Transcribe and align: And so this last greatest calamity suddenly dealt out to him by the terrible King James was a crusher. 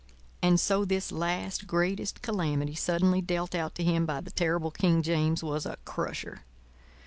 And 0.41 0.59
so 0.59 0.83
this 0.83 1.11
last 1.11 1.67
greatest 1.67 2.23
calamity 2.23 2.73
suddenly 2.73 3.21
dealt 3.21 3.53
out 3.53 3.75
to 3.75 3.83
him 3.83 4.07
by 4.07 4.19
the 4.19 4.31
terrible 4.31 4.71
King 4.71 5.03
James 5.03 5.43
was 5.43 5.63
a 5.63 5.77
crusher. 5.85 6.41